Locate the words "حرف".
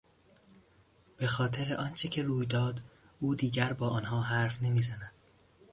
4.21-4.63